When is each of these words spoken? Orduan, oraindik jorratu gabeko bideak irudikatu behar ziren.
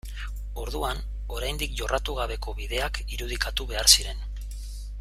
Orduan, 0.61 1.01
oraindik 1.39 1.75
jorratu 1.81 2.15
gabeko 2.21 2.55
bideak 2.63 2.99
irudikatu 3.19 3.69
behar 3.75 3.91
ziren. 3.99 4.25